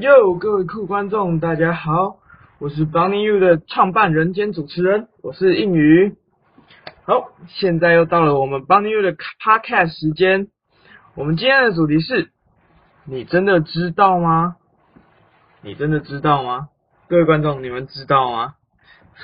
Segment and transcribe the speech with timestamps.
[0.00, 2.20] 哟，各位酷观众，大家好，
[2.58, 6.16] 我是 Bunny You 的创办人兼主持人，我是应宇。
[7.04, 10.48] 好，现在又到了我们 Bunny You 的 Podcast 时间。
[11.14, 12.30] 我们今天的主题是：
[13.04, 14.56] 你真的知道吗？
[15.60, 16.70] 你真的知道吗？
[17.10, 18.54] 各位观众，你们知道吗？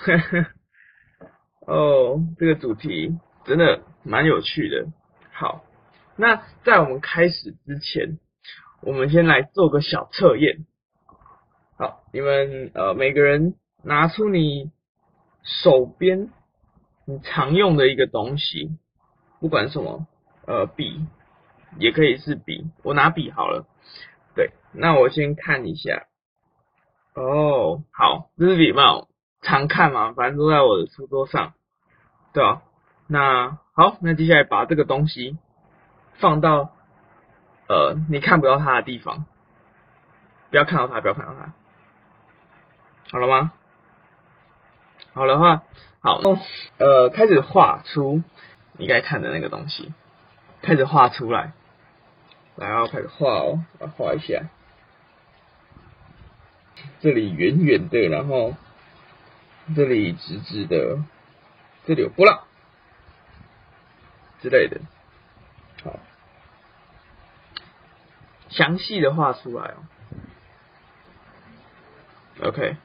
[1.67, 4.89] 哦，这个主题真的蛮有趣的。
[5.33, 5.65] 好，
[6.17, 8.19] 那在我们开始之前。
[8.87, 10.65] 我们先来做个小测验。
[11.77, 14.71] 好，你们呃每个人拿出你
[15.43, 16.31] 手边
[17.05, 18.79] 你常用的一个东西，
[19.41, 20.07] 不管什么，
[20.47, 21.05] 呃笔
[21.81, 23.67] 也可以是笔，我拿笔好了。
[24.37, 26.07] 对，那我先看一下。
[27.15, 29.09] 哦，好，这是笔嘛，
[29.43, 31.55] 常看嘛，反正都在我的书桌上，
[32.33, 32.63] 对吧？
[33.09, 35.37] 那好，那接下来把这个东西
[36.21, 36.76] 放到。
[37.69, 39.25] 呃，你看不到它的地方，
[40.51, 41.53] 不要看到它，不要看到它，
[43.11, 43.53] 好了吗？
[45.13, 45.63] 好的话，
[46.01, 46.21] 好，
[46.79, 48.23] 呃，开始画出
[48.75, 49.93] 你该看的那个东西，
[50.63, 51.53] 开始画出来，
[52.55, 54.45] 然后开始画哦，来画一下，
[57.01, 58.55] 这里圆圆的，然后
[59.75, 60.99] 这里直直的，
[61.87, 62.45] 这里有波浪
[64.41, 64.81] 之类的。
[68.57, 69.77] 详细的画出来哦。
[72.49, 72.77] OK，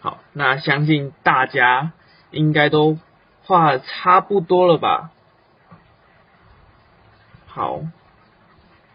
[0.00, 1.92] 好，那相信大家
[2.30, 2.98] 应该都
[3.42, 5.10] 画的差不多了吧？
[7.46, 7.80] 好，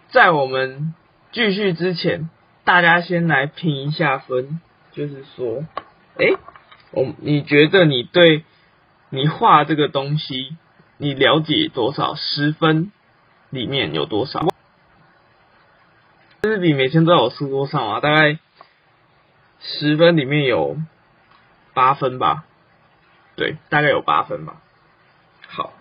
[0.10, 0.94] 在我们
[1.32, 2.30] 继续之前，
[2.64, 4.62] 大家先来评一下分，
[4.92, 5.66] 就是说，
[6.18, 6.38] 哎，
[6.92, 8.46] 我你觉得你对
[9.10, 10.56] 你画这个东西，
[10.98, 12.16] 你了解多少？
[12.16, 12.92] 十分
[13.50, 14.48] 里面有多少？
[16.46, 18.38] 这支笔每天都在我书桌上啊，大概
[19.60, 20.78] 十分里面有
[21.74, 22.46] 八分吧，
[23.36, 24.62] 对，大概有八分吧。
[25.48, 25.74] 好，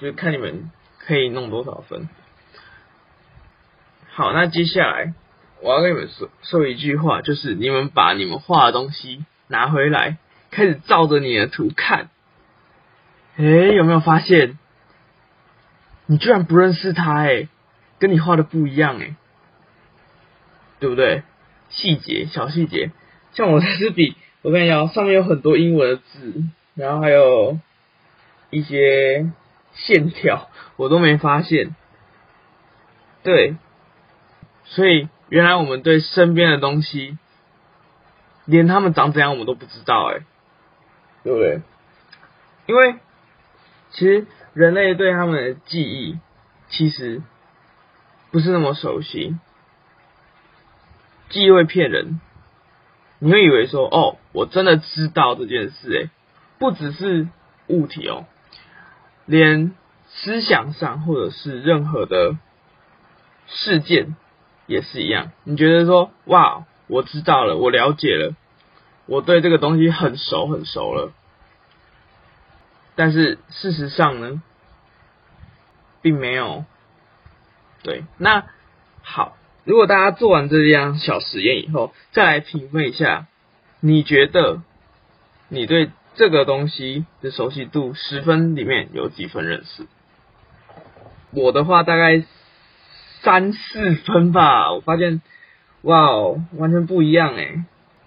[0.00, 2.08] 就看你们可以弄多少分。
[4.10, 5.12] 好，那接下来
[5.60, 10.16] 我要跟你们说说一句话，就是你们把你们画的东西拿回来，
[10.50, 12.08] 开始照着你的图看。
[13.36, 14.58] 哎，有没有发现？
[16.06, 17.48] 你居然不认识他哎？
[17.98, 19.14] 跟你画的不一样哎，
[20.78, 21.22] 对不对？
[21.70, 22.92] 细节小细节，
[23.32, 26.44] 像我这支笔， 我跟你讲，上面有很多英文的字，
[26.74, 27.58] 然后还有
[28.50, 29.30] 一些
[29.74, 31.74] 线条，我都没发现。
[33.22, 33.56] 对，
[34.64, 37.18] 所以原来我们对身边的东西，
[38.46, 40.20] 连他们长怎样我们都不知道哎，
[41.24, 41.60] 对不对？
[42.66, 42.94] 因为
[43.90, 46.18] 其实人类对他们的记忆，
[46.70, 47.20] 其实。
[48.30, 49.36] 不是那么熟悉，
[51.30, 52.20] 记忆会骗人。
[53.20, 56.10] 你会以为说，哦，我真的知道这件事，诶，
[56.58, 57.26] 不只是
[57.66, 58.26] 物体哦，
[59.26, 59.74] 连
[60.08, 62.36] 思想上或者是任何的
[63.46, 64.14] 事件
[64.66, 65.32] 也是一样。
[65.44, 68.34] 你觉得说，哇，我知道了，我了解了，
[69.06, 71.12] 我对这个东西很熟很熟了，
[72.94, 74.42] 但是事实上呢，
[76.02, 76.64] 并没有。
[77.82, 78.44] 对，那
[79.02, 83.26] 好，如果大家做完这样小实验以后，再来评分一下，
[83.80, 84.62] 你觉得
[85.48, 89.86] 你对这个东西的熟悉度十分里面有几分认识？
[91.30, 92.24] 我的话大概
[93.22, 95.22] 三四分吧，我发现，
[95.82, 97.64] 哇哦，完全不一样诶。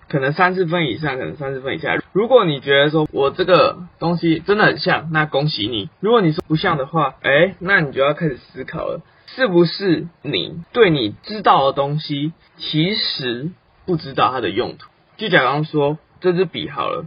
[0.09, 1.97] 可能三四分以上，可能三四分以下。
[2.11, 9.01] 如果你觉得说我这个东西真的很像，那恭喜你；如果你说不像的话，哎，那你就要开始思考了。
[9.35, 13.51] 是不是你对你知道的东西，其实
[13.85, 14.89] 不知道它的用途？
[15.17, 17.05] 就假刚说这支笔好了，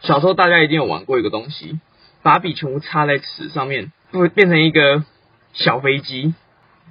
[0.00, 1.80] 小时候大家一定有玩过一个东西，
[2.22, 5.04] 把笔全部插在纸上面，会变成一个
[5.52, 6.34] 小飞机。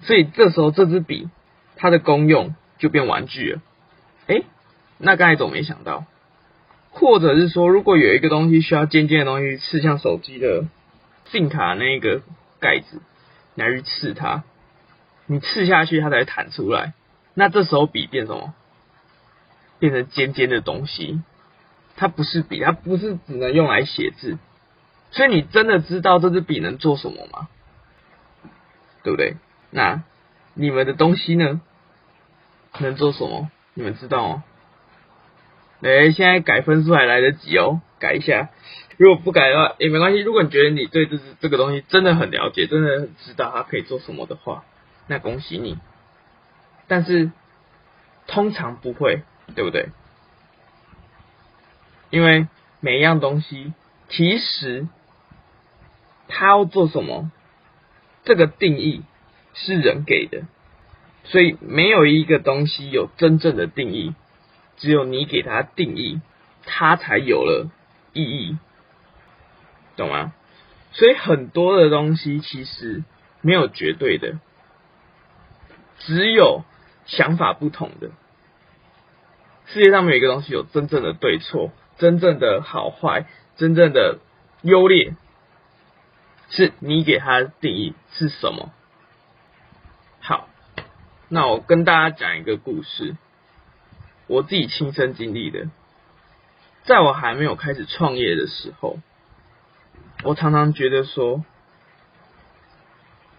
[0.02, 1.30] 所以这时候这支笔
[1.76, 3.62] 它的功用就变玩具了。
[4.28, 4.42] 哎，
[4.98, 6.06] 那刚才总没想到，
[6.92, 10.66] 或者是说，如果有一个东西需要尖尖的东西刺向手机的
[11.32, 12.22] SIM 卡那个
[12.60, 13.02] 盖子，
[13.56, 14.44] 来去刺它。
[15.28, 16.94] 你刺下去，它才弹出来。
[17.36, 18.56] 那这时候笔变什么？
[19.80, 21.22] 变成尖尖的东西。
[21.96, 24.38] 它不是笔，它不是只能用来写字。
[25.12, 27.48] 所以你真的知道这支笔能做什么吗？
[29.04, 29.36] 对不对？
[29.70, 30.04] 那
[30.54, 31.62] 你们的东西呢？
[32.80, 33.50] 能做什么？
[33.74, 34.44] 你们知道吗？
[35.82, 38.50] 哎，现在改分数还来得及哦，改一下。
[38.98, 40.20] 如果不改的话也没关系。
[40.20, 44.64] 如果你觉得你对这这个东西真的很了解，真的很知道它可以做什么的话。
[45.08, 45.78] 那恭喜你，
[46.88, 47.32] 但是
[48.28, 49.24] 通常不会，
[49.56, 49.90] 对不对？
[52.10, 52.48] 因为
[52.80, 53.74] 每一样东西，
[54.10, 54.88] 其实
[56.28, 57.32] 它要做什么，
[58.24, 59.04] 这个定义
[59.54, 60.44] 是人给的，
[61.24, 64.14] 所以没有一个东西有真正的定义，
[64.78, 66.22] 只有你给它定义，
[66.66, 67.70] 它才有了
[68.14, 68.58] 意义，
[69.96, 70.34] 懂吗？
[70.92, 73.04] 所以很多的东西其实
[73.42, 74.40] 没有绝对的，
[76.00, 76.64] 只有
[77.06, 78.12] 想法不同的。
[79.68, 81.72] 世界上没有一个东西有真正的对错。
[81.98, 84.20] 真正的好坏，真正的
[84.62, 85.16] 优劣，
[86.52, 88.72] 是你给它定义是什么？
[90.20, 90.48] 好，
[91.28, 93.18] 那我跟大家讲一个故事，
[94.28, 95.70] 我自己亲身经历的。
[96.84, 99.00] 在我还没有开始创业的时候，
[100.24, 101.44] 我常常觉得说，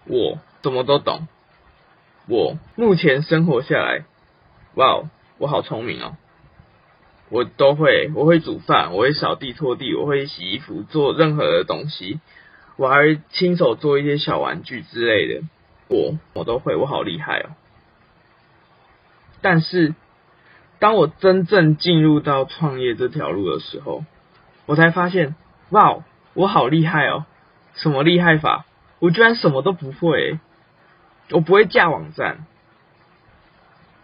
[0.03, 1.29] 我什么都懂，
[2.29, 4.05] 我目前生活下来，
[4.75, 5.01] 哇，
[5.39, 6.15] 我好聪明哦。
[7.29, 12.19] 我都会，我会煮饭，我会扫地拖地，我会洗衣服，做任何的东西，
[12.77, 15.41] 我还会亲手做一些小玩具之类的，
[15.87, 17.49] 我我都会，我好厉害哦。
[19.41, 19.95] 但是，
[20.77, 24.05] 当我真正进入到创业这条路的时候，
[24.67, 25.33] 我才发现，
[25.71, 26.03] 哇，
[26.35, 27.25] 我好厉害哦！
[27.73, 28.65] 什么厉害法？
[28.99, 30.37] 我居然什么都不会，
[31.31, 32.45] 我不会架网站，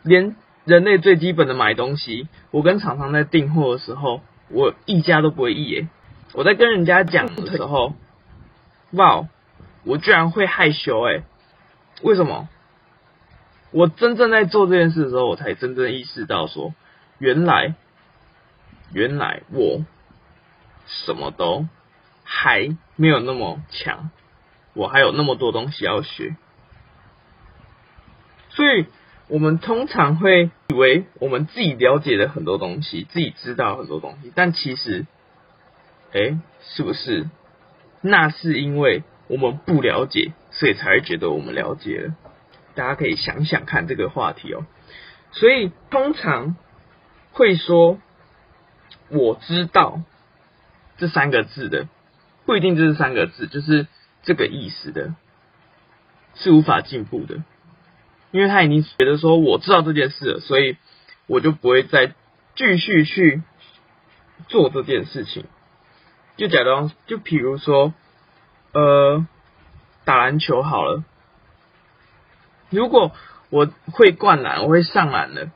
[0.04, 0.36] 连。
[0.66, 5.88] 人类最基本的买东西，我跟厂商在订货的时候，我一家都不会一耶。
[6.34, 7.94] 我在跟人家讲的时候，
[8.90, 9.28] 哇，
[9.84, 11.22] 我居然会害羞诶！
[12.02, 12.50] 为什么？
[13.70, 16.74] 我真正在做这件事的时候，我才真正意识到说，
[17.20, 17.76] 原来，
[18.92, 19.86] 原来我
[20.88, 21.68] 什么都
[22.24, 24.10] 还没有那么强，
[24.74, 26.36] 我还有那么多东西要学，
[28.56, 28.88] 所以。
[29.28, 35.08] 我们通常会以为我们自己了解了很多东西，自己知道很多东西，但其实，
[36.14, 37.28] 哎，是不是？
[38.02, 42.16] 那是因为我们不了解，所以才会觉得我们了解了。
[42.76, 44.68] 大家可以想想看这个话题哦。
[45.32, 46.56] 所以通常
[47.32, 47.98] 会说
[49.10, 50.02] “我知道”
[50.98, 51.88] 这三个字的，
[52.46, 53.88] 不一定就是三个字，就是
[54.22, 55.16] 这个意思的，
[56.36, 57.44] 是无法进步的。
[58.36, 60.76] 因为他已经觉得说我知道这件事了，所以
[61.26, 62.08] 我就不会再
[62.54, 63.42] 继续去
[64.50, 65.46] 做这件事情。
[66.36, 67.94] 就假装，就比如说，
[68.74, 69.26] 呃，
[70.04, 71.06] 打篮球好了。
[72.72, 73.14] 如果
[73.52, 75.50] 我会灌篮，我会上篮的，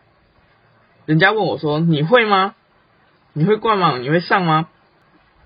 [1.05, 2.55] 人家问我说你会吗？
[3.33, 3.97] 你会灌吗？
[3.97, 4.69] 你会上吗？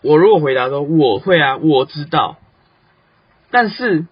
[0.02, 2.38] 我如果回答说我会啊，我知道。
[3.50, 4.06] 但是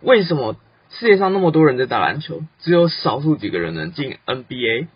[0.00, 0.56] 为什么？
[0.90, 4.88] 世界上那么多人在打篮球，只有少数几个人能进 NBA。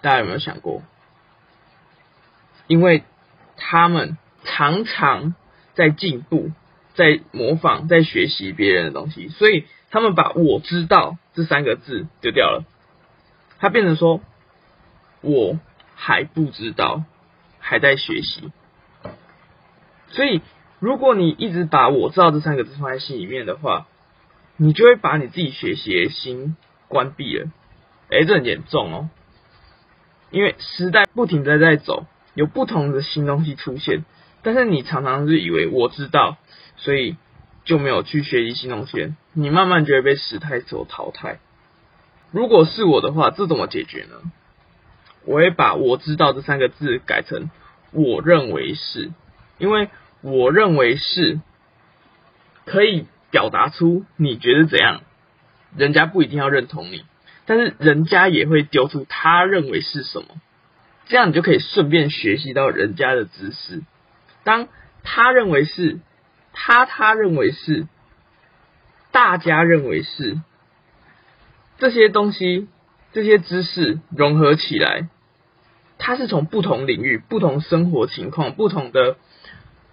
[0.00, 0.82] 大家有没有想过？
[2.66, 3.02] 因为
[3.56, 5.34] 他们常常
[5.74, 6.50] 在进步，
[6.94, 12.64] 在模仿，在学习别人的东西，所以他们把我知道这三个字丢掉了，
[13.58, 14.20] 它变成说
[15.20, 15.58] 我
[15.94, 17.04] 还不知道，
[17.58, 18.52] 还在学习。
[20.10, 20.40] 所以，
[20.78, 23.86] 如果你一直把我知道这三个字放在心里面的话，
[24.60, 26.56] 你就会把你自己学习的心
[26.88, 27.46] 关闭了，
[28.10, 29.08] 哎，这很严重哦。
[30.32, 34.04] 因为时代不停的在走，有不同的新东西出现，
[34.42, 36.38] 但是你常常是以为我知道，
[36.76, 37.16] 所以
[37.64, 41.38] 就没有去学习新东西，你慢慢就会被时代所淘汰。
[42.32, 44.32] 如果是我的话，这怎么解决呢？
[45.24, 47.48] 我会把我知道这三个字改成
[47.92, 49.12] 我认为是，
[49.58, 49.88] 因为
[50.20, 51.38] 我认为是
[52.64, 53.06] 可以。
[53.30, 55.02] 表达出你觉得怎样，
[55.76, 57.04] 人家不一定要认同你，
[57.46, 60.28] 但是人家也会丢出他认为是什么，
[61.06, 63.82] 这样你就可以顺便学习到人家的知识。
[64.44, 64.68] 当
[65.02, 66.00] 他认为是，
[66.52, 67.86] 他他认为是，
[69.12, 70.40] 大家认为是，
[71.78, 72.68] 这些东西
[73.12, 75.08] 这些知识融合起来，
[75.98, 79.16] 它是从不同领域、不同生活情况、不同的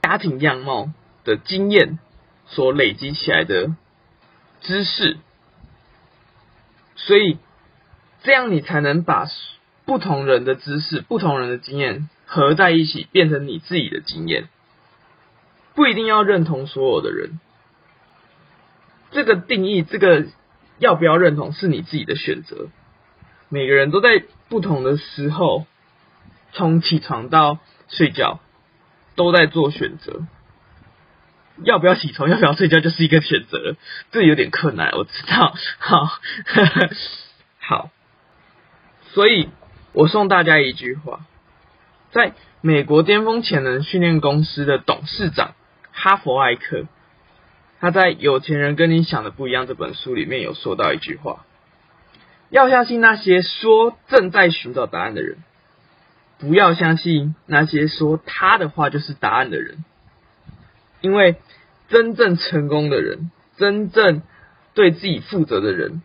[0.01, 0.92] 家庭样貌
[1.24, 2.00] 的经验。
[2.48, 3.75] 所累积起来的
[4.62, 5.18] 知识，
[6.96, 7.38] 所以
[8.24, 9.28] 这样你才能把
[9.86, 14.48] 不同人的知识、不同人的经验合在一起，变成你自己的经验。
[15.75, 17.40] 不一定要认同所有的人，
[19.12, 20.25] 这个定义，这个
[20.80, 22.70] 要不要认同是你自己的选择。
[23.50, 25.68] 每个人都在不同的时候，
[26.54, 27.60] 从起床到
[27.90, 28.40] 睡觉，
[29.16, 30.25] 都在做选择。
[31.64, 33.76] 要不要起床，要不要睡觉，就是一个选择，
[34.12, 35.56] 这有点困难，我知道。
[35.80, 36.10] 好，
[37.60, 37.92] 好，
[39.14, 39.50] 所以
[39.94, 41.22] 我送大家一句话，
[42.12, 45.54] 在美国巅峰潜能训练公司的董事长
[45.92, 46.86] 哈佛艾克，
[47.80, 51.46] 他在《有钱人跟你想的不一样》这本书里面有说到一句话：
[52.50, 55.38] 要相信那些说正在寻找答案的人，
[56.38, 59.86] 不要相信那些说他的话就是答案的人，
[61.06, 61.36] 因为
[61.88, 64.24] 真正成功的人，真正
[64.74, 66.02] 对自己负责的人，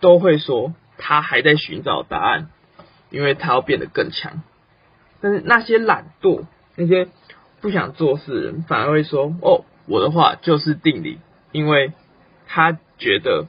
[0.00, 2.50] 都会说他还在寻找答案，
[3.10, 4.42] 因为他要变得更强。
[5.20, 7.06] 但是那些懒惰、那些
[7.60, 11.20] 不想做事的人，反而会说：“哦，我的话就是定理，
[11.52, 11.92] 因为
[12.48, 13.46] 他觉得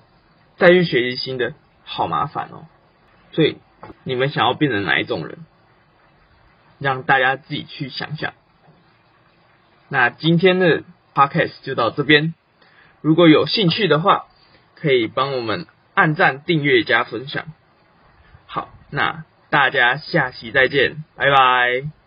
[0.57, 2.67] 再去学习新的好麻烦哦。”
[3.33, 3.57] 所以
[4.03, 5.39] 你们想要变成哪一种人，
[6.77, 8.33] 让大家自己去想想。
[9.91, 10.83] 那今天的
[11.13, 12.33] podcast 就到这边，
[13.01, 14.25] 如果有兴趣的话，
[14.75, 17.45] 可以帮我们按赞、订阅、加分享。
[18.47, 19.25] 好，那。
[19.51, 22.00] 大家下期再见，拜拜。